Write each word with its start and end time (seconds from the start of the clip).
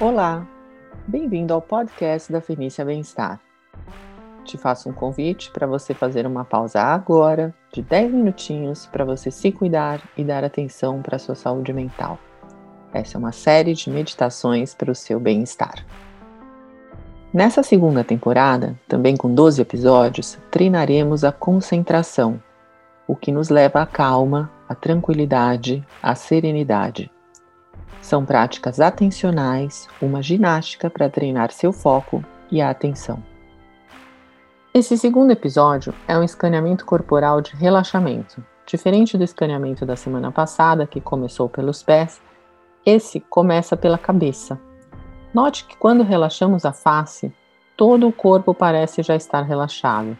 Olá, 0.00 0.46
bem-vindo 1.08 1.52
ao 1.52 1.60
podcast 1.60 2.30
da 2.30 2.40
Fenícia 2.40 2.84
Bem-Estar. 2.84 3.40
Te 4.44 4.56
faço 4.56 4.88
um 4.88 4.92
convite 4.92 5.50
para 5.50 5.66
você 5.66 5.92
fazer 5.92 6.24
uma 6.24 6.44
pausa 6.44 6.80
agora, 6.80 7.52
de 7.72 7.82
10 7.82 8.12
minutinhos, 8.12 8.86
para 8.86 9.04
você 9.04 9.28
se 9.28 9.50
cuidar 9.50 10.00
e 10.16 10.22
dar 10.22 10.44
atenção 10.44 11.02
para 11.02 11.16
a 11.16 11.18
sua 11.18 11.34
saúde 11.34 11.72
mental. 11.72 12.16
Essa 12.92 13.16
é 13.16 13.18
uma 13.18 13.32
série 13.32 13.74
de 13.74 13.90
meditações 13.90 14.72
para 14.72 14.92
o 14.92 14.94
seu 14.94 15.18
bem-estar. 15.18 15.84
Nessa 17.34 17.64
segunda 17.64 18.04
temporada, 18.04 18.78
também 18.86 19.16
com 19.16 19.34
12 19.34 19.60
episódios, 19.60 20.38
treinaremos 20.48 21.24
a 21.24 21.32
concentração, 21.32 22.40
o 23.04 23.16
que 23.16 23.32
nos 23.32 23.48
leva 23.48 23.82
à 23.82 23.86
calma, 23.86 24.48
à 24.68 24.76
tranquilidade, 24.76 25.84
à 26.00 26.14
serenidade. 26.14 27.10
São 28.08 28.24
práticas 28.24 28.80
atencionais, 28.80 29.86
uma 30.00 30.22
ginástica 30.22 30.88
para 30.88 31.10
treinar 31.10 31.52
seu 31.52 31.74
foco 31.74 32.24
e 32.50 32.58
a 32.58 32.70
atenção. 32.70 33.22
Esse 34.72 34.96
segundo 34.96 35.30
episódio 35.30 35.92
é 36.08 36.16
um 36.16 36.22
escaneamento 36.22 36.86
corporal 36.86 37.42
de 37.42 37.54
relaxamento. 37.54 38.42
Diferente 38.66 39.18
do 39.18 39.24
escaneamento 39.24 39.84
da 39.84 39.94
semana 39.94 40.32
passada, 40.32 40.86
que 40.86 41.02
começou 41.02 41.50
pelos 41.50 41.82
pés, 41.82 42.18
esse 42.86 43.20
começa 43.20 43.76
pela 43.76 43.98
cabeça. 43.98 44.58
Note 45.34 45.66
que 45.66 45.76
quando 45.76 46.02
relaxamos 46.02 46.64
a 46.64 46.72
face, 46.72 47.30
todo 47.76 48.08
o 48.08 48.12
corpo 48.12 48.54
parece 48.54 49.02
já 49.02 49.16
estar 49.16 49.42
relaxado. 49.42 50.16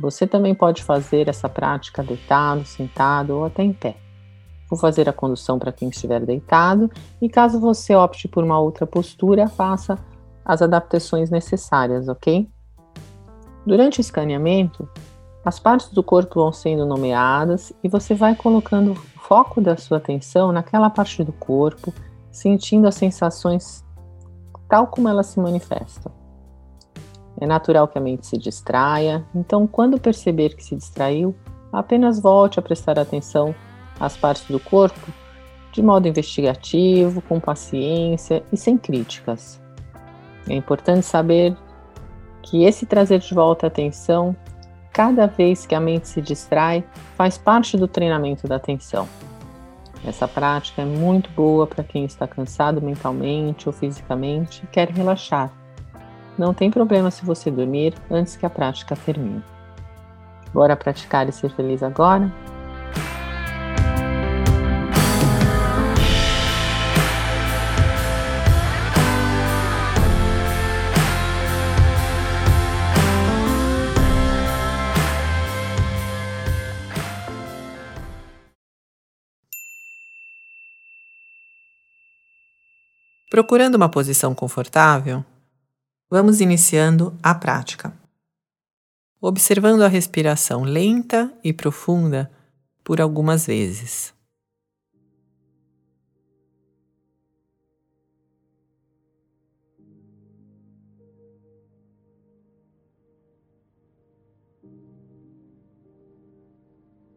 Você 0.00 0.26
também 0.26 0.54
pode 0.54 0.82
fazer 0.82 1.28
essa 1.28 1.46
prática 1.46 2.02
deitado, 2.02 2.64
sentado 2.64 3.36
ou 3.36 3.44
até 3.44 3.62
em 3.62 3.74
pé. 3.74 3.96
Vou 4.72 4.78
fazer 4.78 5.06
a 5.06 5.12
condução 5.12 5.58
para 5.58 5.70
quem 5.70 5.90
estiver 5.90 6.24
deitado 6.24 6.90
e 7.20 7.28
caso 7.28 7.60
você 7.60 7.94
opte 7.94 8.26
por 8.26 8.42
uma 8.42 8.58
outra 8.58 8.86
postura, 8.86 9.46
faça 9.46 9.98
as 10.42 10.62
adaptações 10.62 11.28
necessárias, 11.28 12.08
ok? 12.08 12.48
Durante 13.66 13.98
o 13.98 14.00
escaneamento, 14.00 14.88
as 15.44 15.58
partes 15.58 15.90
do 15.90 16.02
corpo 16.02 16.40
vão 16.40 16.50
sendo 16.54 16.86
nomeadas 16.86 17.70
e 17.84 17.88
você 17.90 18.14
vai 18.14 18.34
colocando 18.34 18.92
o 18.92 18.94
foco 18.94 19.60
da 19.60 19.76
sua 19.76 19.98
atenção 19.98 20.52
naquela 20.52 20.88
parte 20.88 21.22
do 21.22 21.34
corpo, 21.34 21.92
sentindo 22.30 22.88
as 22.88 22.94
sensações 22.94 23.84
tal 24.70 24.86
como 24.86 25.06
elas 25.06 25.26
se 25.26 25.38
manifestam. 25.38 26.10
É 27.38 27.46
natural 27.46 27.86
que 27.88 27.98
a 27.98 28.00
mente 28.00 28.26
se 28.26 28.38
distraia, 28.38 29.22
então, 29.34 29.66
quando 29.66 30.00
perceber 30.00 30.56
que 30.56 30.64
se 30.64 30.74
distraiu, 30.74 31.34
apenas 31.70 32.18
volte 32.18 32.58
a 32.58 32.62
prestar 32.62 32.98
atenção 32.98 33.54
as 34.00 34.16
partes 34.16 34.44
do 34.48 34.58
corpo 34.58 35.12
de 35.72 35.82
modo 35.82 36.06
investigativo, 36.06 37.22
com 37.22 37.40
paciência 37.40 38.44
e 38.52 38.56
sem 38.56 38.76
críticas. 38.76 39.60
É 40.48 40.54
importante 40.54 41.06
saber 41.06 41.56
que 42.42 42.64
esse 42.64 42.84
trazer 42.84 43.20
de 43.20 43.32
volta 43.32 43.66
a 43.66 43.68
atenção, 43.68 44.36
cada 44.92 45.26
vez 45.26 45.64
que 45.64 45.74
a 45.74 45.80
mente 45.80 46.08
se 46.08 46.20
distrai, 46.20 46.84
faz 47.16 47.38
parte 47.38 47.76
do 47.76 47.88
treinamento 47.88 48.46
da 48.46 48.56
atenção. 48.56 49.08
Essa 50.04 50.28
prática 50.28 50.82
é 50.82 50.84
muito 50.84 51.30
boa 51.30 51.66
para 51.66 51.84
quem 51.84 52.04
está 52.04 52.26
cansado 52.26 52.82
mentalmente 52.82 53.68
ou 53.68 53.72
fisicamente 53.72 54.62
e 54.64 54.66
quer 54.66 54.90
relaxar. 54.90 55.50
Não 56.36 56.52
tem 56.52 56.70
problema 56.70 57.10
se 57.10 57.24
você 57.24 57.50
dormir 57.50 57.94
antes 58.10 58.36
que 58.36 58.44
a 58.44 58.50
prática 58.50 58.96
termine. 58.96 59.42
Bora 60.52 60.76
praticar 60.76 61.28
e 61.28 61.32
ser 61.32 61.50
feliz 61.50 61.82
agora? 61.82 62.30
Procurando 83.32 83.76
uma 83.76 83.88
posição 83.88 84.34
confortável, 84.34 85.24
vamos 86.10 86.42
iniciando 86.42 87.16
a 87.22 87.34
prática. 87.34 87.90
Observando 89.18 89.80
a 89.80 89.88
respiração 89.88 90.64
lenta 90.64 91.32
e 91.42 91.50
profunda 91.50 92.30
por 92.84 93.00
algumas 93.00 93.46
vezes. 93.46 94.12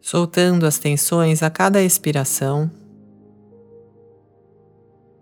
Soltando 0.00 0.64
as 0.64 0.78
tensões 0.78 1.42
a 1.42 1.50
cada 1.50 1.82
expiração 1.82 2.70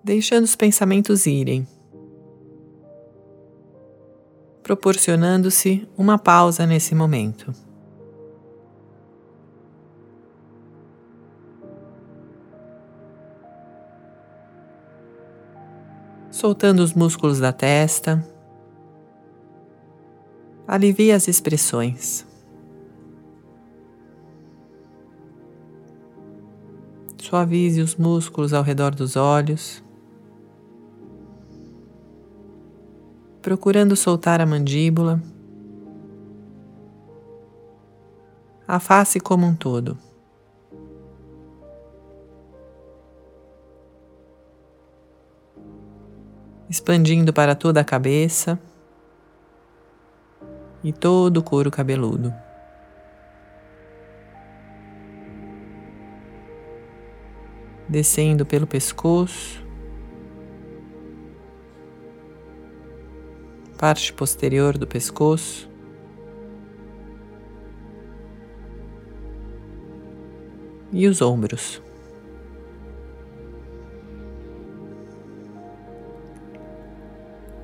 deixando 0.03 0.45
os 0.45 0.57
pensamentos 0.57 1.27
irem, 1.27 1.67
proporcionando-se 4.63 5.89
uma 5.97 6.19
pausa 6.19 6.67
nesse 6.67 6.95
momento. 6.95 7.53
Soltando 16.31 16.81
os 16.81 16.93
músculos 16.93 17.39
da 17.39 17.53
testa, 17.53 18.27
alivie 20.67 21.13
as 21.13 21.29
expressões. 21.29 22.27
Suavize 27.19 27.81
os 27.81 27.97
músculos 27.97 28.53
ao 28.53 28.63
redor 28.63 28.95
dos 28.95 29.17
olhos. 29.17 29.83
Procurando 33.43 33.97
soltar 33.97 34.41
a 34.41 34.47
mandíbula, 34.47 35.21
a 38.67 38.79
face 38.79 39.19
como 39.19 39.45
um 39.45 39.55
todo. 39.55 39.99
Expandindo 46.71 47.33
para 47.33 47.55
toda 47.55 47.81
a 47.81 47.85
cabeça 47.85 48.59
e 50.83 50.93
todo 50.93 51.39
o 51.39 51.43
couro 51.43 51.71
cabeludo. 51.71 52.33
Descendo 57.89 58.47
pelo 58.47 58.67
pescoço, 58.67 59.63
parte 63.83 64.13
posterior 64.13 64.79
do 64.79 64.87
pescoço. 64.87 65.69
E 70.93 71.09
os 71.09 71.21
ombros. 71.21 71.83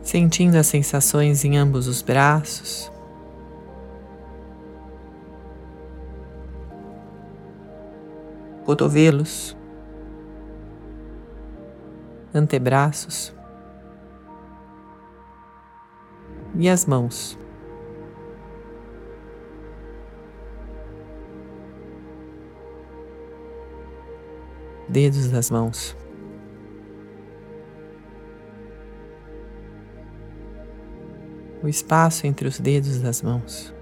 Sentindo 0.02 0.56
as 0.56 0.66
sensações 0.66 1.44
em 1.44 1.56
ambos 1.56 1.86
os 1.86 2.02
braços. 2.02 2.90
Cotovelos, 8.64 9.56
antebraços. 12.34 13.37
E 16.58 16.68
as 16.68 16.84
mãos. 16.84 17.38
Dedos 24.88 25.30
das 25.30 25.50
mãos. 25.50 25.96
O 31.62 31.68
espaço 31.68 32.26
entre 32.26 32.48
os 32.48 32.58
dedos 32.58 33.00
das 33.00 33.22
mãos. 33.22 33.72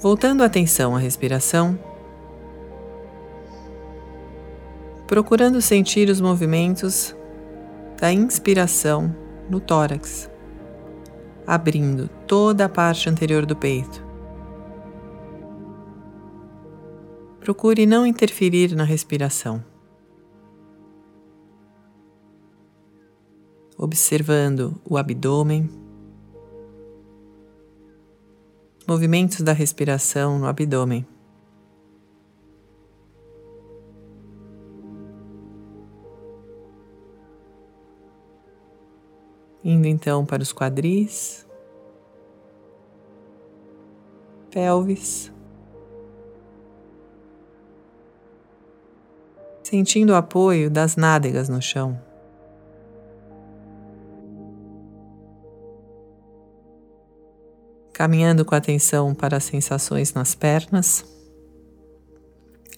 Voltando 0.00 0.42
a 0.42 0.46
atenção 0.46 0.96
à 0.96 0.98
respiração, 0.98 1.78
procurando 5.12 5.60
sentir 5.60 6.08
os 6.08 6.22
movimentos 6.22 7.14
da 8.00 8.10
inspiração 8.10 9.14
no 9.46 9.60
tórax, 9.60 10.30
abrindo 11.46 12.08
toda 12.26 12.64
a 12.64 12.68
parte 12.68 13.10
anterior 13.10 13.44
do 13.44 13.54
peito. 13.54 14.02
Procure 17.40 17.84
não 17.84 18.06
interferir 18.06 18.74
na 18.74 18.84
respiração. 18.84 19.62
Observando 23.76 24.80
o 24.82 24.96
abdômen, 24.96 25.68
movimentos 28.88 29.42
da 29.42 29.52
respiração 29.52 30.38
no 30.38 30.46
abdômen. 30.46 31.06
Indo 39.64 39.86
então 39.86 40.26
para 40.26 40.42
os 40.42 40.52
quadris, 40.52 41.46
pelvis, 44.50 45.32
sentindo 49.62 50.12
o 50.12 50.16
apoio 50.16 50.68
das 50.68 50.96
nádegas 50.96 51.48
no 51.48 51.62
chão. 51.62 51.98
Caminhando 57.92 58.44
com 58.44 58.54
atenção 58.54 59.14
para 59.14 59.36
as 59.36 59.44
sensações 59.44 60.12
nas 60.12 60.34
pernas, 60.34 61.04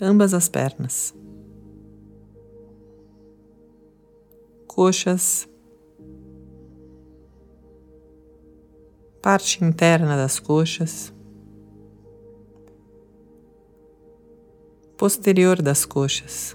ambas 0.00 0.34
as 0.34 0.48
pernas, 0.50 1.14
coxas, 4.66 5.48
parte 9.24 9.64
interna 9.64 10.18
das 10.18 10.38
coxas, 10.38 11.10
posterior 14.98 15.62
das 15.62 15.86
coxas, 15.86 16.54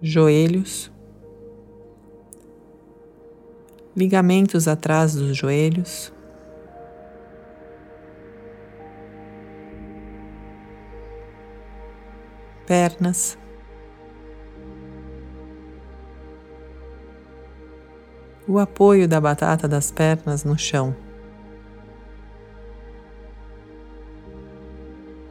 joelhos, 0.00 0.90
ligamentos 3.94 4.66
atrás 4.66 5.14
dos 5.14 5.38
joelhos. 5.38 6.10
Pernas, 12.66 13.36
o 18.46 18.58
apoio 18.58 19.06
da 19.06 19.20
batata 19.20 19.68
das 19.68 19.90
pernas 19.90 20.44
no 20.44 20.58
chão, 20.58 20.94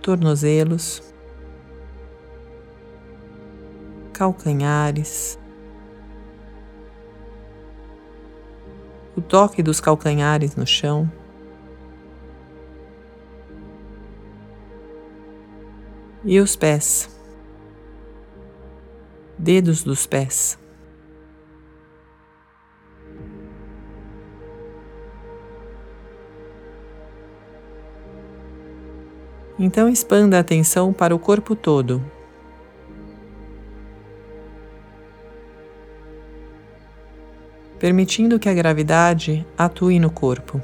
tornozelos, 0.02 1.04
calcanhares, 4.14 5.38
o 9.16 9.22
toque 9.22 9.62
dos 9.62 9.80
calcanhares 9.80 10.56
no 10.56 10.66
chão. 10.66 11.12
E 16.24 16.40
os 16.40 16.56
pés, 16.56 17.10
dedos 19.38 19.84
dos 19.84 20.06
pés. 20.06 20.58
Então 29.64 29.88
expanda 29.88 30.38
a 30.38 30.40
atenção 30.40 30.92
para 30.92 31.16
o 31.16 31.20
corpo 31.20 31.56
todo. 31.56 32.04
Permitindo 37.78 38.40
que 38.40 38.50
a 38.50 38.56
gravidade 38.56 39.46
atue 39.56 40.00
no 40.00 40.10
corpo. 40.10 40.60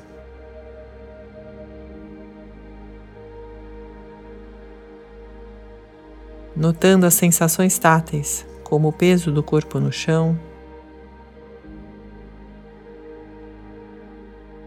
Notando 6.55 7.05
as 7.05 7.13
sensações 7.13 7.77
táteis, 7.77 8.47
como 8.63 8.88
o 8.88 8.91
peso 8.91 9.31
do 9.31 9.44
corpo 9.44 9.79
no 9.79 9.91
chão, 9.91 10.35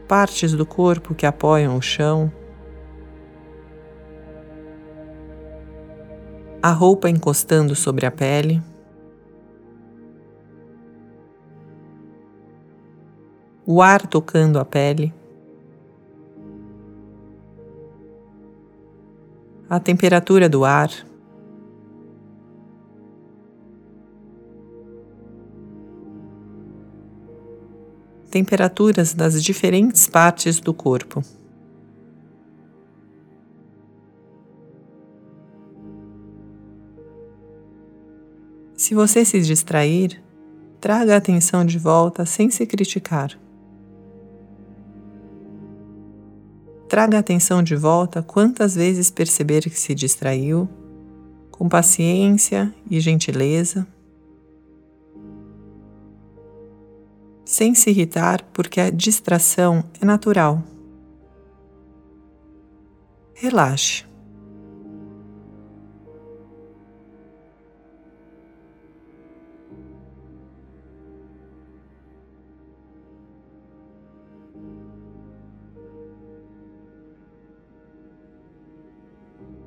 partes 0.06 0.52
do 0.52 0.64
corpo 0.64 1.16
que 1.16 1.26
apoiam 1.26 1.76
o 1.76 1.82
chão. 1.82 2.32
A 6.62 6.72
roupa 6.72 7.08
encostando 7.08 7.74
sobre 7.74 8.04
a 8.04 8.10
pele. 8.10 8.62
O 13.66 13.80
ar 13.80 14.06
tocando 14.06 14.58
a 14.58 14.64
pele. 14.64 15.14
A 19.68 19.80
temperatura 19.80 20.48
do 20.48 20.64
ar. 20.64 20.90
Temperaturas 28.30 29.14
das 29.14 29.42
diferentes 29.42 30.06
partes 30.08 30.60
do 30.60 30.74
corpo. 30.74 31.22
Se 38.90 38.94
você 38.96 39.24
se 39.24 39.40
distrair, 39.40 40.20
traga 40.80 41.14
a 41.14 41.18
atenção 41.18 41.64
de 41.64 41.78
volta 41.78 42.26
sem 42.26 42.50
se 42.50 42.66
criticar. 42.66 43.38
Traga 46.88 47.16
a 47.16 47.20
atenção 47.20 47.62
de 47.62 47.76
volta 47.76 48.20
quantas 48.20 48.74
vezes 48.74 49.08
perceber 49.08 49.62
que 49.62 49.78
se 49.78 49.94
distraiu, 49.94 50.68
com 51.52 51.68
paciência 51.68 52.74
e 52.90 52.98
gentileza, 52.98 53.86
sem 57.44 57.76
se 57.76 57.90
irritar, 57.90 58.42
porque 58.52 58.80
a 58.80 58.90
distração 58.90 59.84
é 60.00 60.04
natural. 60.04 60.64
Relaxe. 63.34 64.09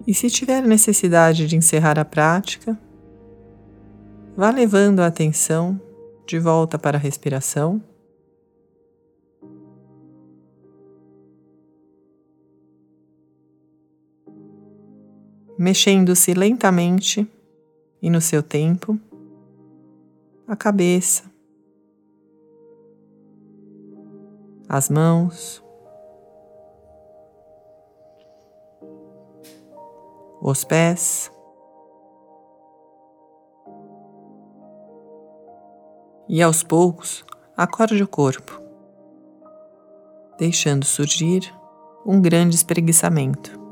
E 0.05 0.13
se 0.13 0.29
tiver 0.29 0.62
necessidade 0.62 1.48
de 1.48 1.55
encerrar 1.55 1.98
a 1.98 2.03
prática, 2.03 2.77
vá 4.36 4.50
levando 4.50 5.00
a 5.00 5.07
atenção 5.07 5.79
de 6.25 6.39
volta 6.39 6.77
para 6.77 6.98
a 6.98 7.01
respiração. 7.01 7.81
Mexendo-se 15.57 16.33
lentamente 16.33 17.25
e 18.01 18.10
no 18.10 18.19
seu 18.19 18.43
tempo, 18.43 19.00
a 20.45 20.57
cabeça, 20.57 21.24
as 24.67 24.89
mãos, 24.89 25.62
os 30.46 30.66
pés. 30.66 31.32
E 36.28 36.42
aos 36.42 36.64
poucos, 36.64 37.26
acorde 37.56 38.04
o 38.04 38.08
corpo, 38.08 38.60
deixando 40.38 40.84
surgir 40.84 41.42
um 42.06 42.22
grande 42.22 42.56
espreguiçamento. 42.56 43.62